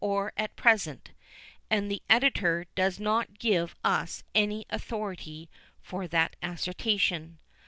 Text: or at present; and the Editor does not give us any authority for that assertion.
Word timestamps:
or 0.03 0.33
at 0.35 0.55
present; 0.55 1.11
and 1.69 1.91
the 1.91 2.01
Editor 2.09 2.65
does 2.73 2.99
not 2.99 3.37
give 3.37 3.75
us 3.83 4.23
any 4.33 4.65
authority 4.71 5.47
for 5.79 6.07
that 6.07 6.35
assertion. 6.41 7.37